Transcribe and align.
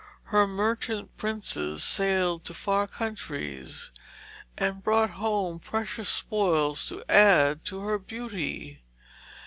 Her 0.33 0.47
merchant 0.47 1.15
princes 1.15 1.83
sailed 1.83 2.43
to 2.45 2.55
far 2.55 2.87
countries 2.87 3.91
and 4.57 4.83
brought 4.83 5.11
home 5.11 5.59
precious 5.59 6.09
spoils 6.09 6.89
to 6.89 7.03
add 7.07 7.63
to 7.65 7.81
her 7.81 7.99
beauty. 7.99 8.81